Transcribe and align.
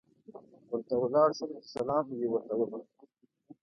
ورته 0.69 0.95
ولاړ 0.97 1.29
شوم 1.37 1.51
چې 1.63 1.69
سلام 1.75 2.05
یې 2.19 2.27
ورته 2.31 2.53
وکړم. 2.57 2.83